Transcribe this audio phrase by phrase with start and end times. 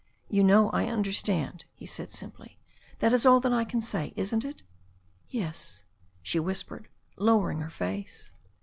[0.29, 2.57] "You know I understand," he said simply.
[3.01, 4.63] "That is all that I can say, isn't it?"
[5.29, 5.83] "Yes,"
[6.23, 6.87] she whispered,
[7.19, 8.31] lowering her face.